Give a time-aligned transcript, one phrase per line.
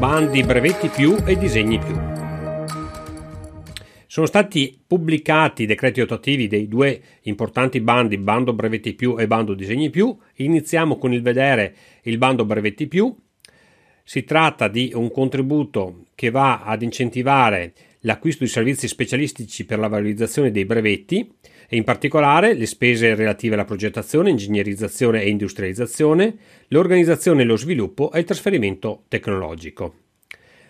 [0.00, 1.94] bandi, brevetti più e disegni più.
[4.06, 9.52] Sono stati pubblicati i decreti attuativi dei due importanti bandi, bando brevetti più e bando
[9.52, 10.16] disegni più.
[10.36, 11.74] Iniziamo con il vedere
[12.04, 13.14] il bando brevetti più.
[14.02, 19.88] Si tratta di un contributo che va ad incentivare l'acquisto di servizi specialistici per la
[19.88, 21.30] valorizzazione dei brevetti
[21.68, 26.36] e in particolare le spese relative alla progettazione, ingegnerizzazione e industrializzazione,
[26.68, 29.94] l'organizzazione e lo sviluppo e il trasferimento tecnologico.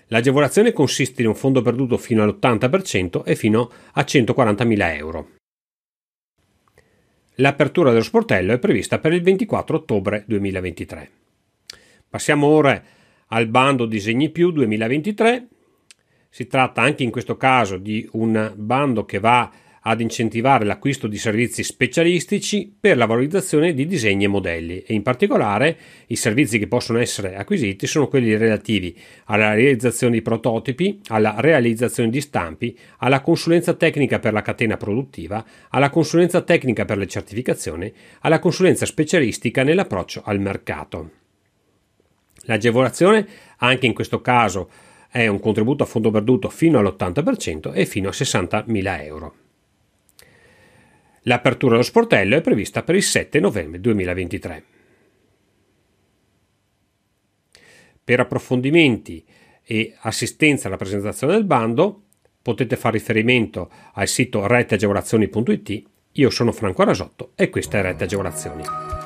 [0.08, 5.28] L'agevolazione consiste in un fondo perduto fino all'80% e fino a 140.000 euro.
[7.36, 11.10] L'apertura dello sportello è prevista per il 24 ottobre 2023.
[12.08, 12.82] Passiamo ora
[13.28, 15.48] al bando Disegni Più 2023.
[16.30, 19.50] Si tratta anche in questo caso di un bando che va
[19.82, 25.02] ad incentivare l'acquisto di servizi specialistici per la valorizzazione di disegni e modelli e in
[25.02, 25.76] particolare
[26.06, 32.10] i servizi che possono essere acquisiti sono quelli relativi alla realizzazione di prototipi, alla realizzazione
[32.10, 37.92] di stampi, alla consulenza tecnica per la catena produttiva, alla consulenza tecnica per le certificazioni,
[38.20, 41.10] alla consulenza specialistica nell'approccio al mercato.
[42.44, 43.26] L'agevolazione
[43.58, 44.68] anche in questo caso
[45.10, 49.34] è un contributo a fondo perduto fino all'80% e fino a 60.000 euro.
[51.24, 54.64] L'apertura dello sportello è prevista per il 7 novembre 2023.
[58.02, 59.24] Per approfondimenti
[59.62, 62.04] e assistenza alla presentazione del bando
[62.42, 65.82] potete fare riferimento al sito reteagevolazioni.it.
[66.12, 68.99] Io sono Franco Arasotto e questa è Rete Agevolazioni.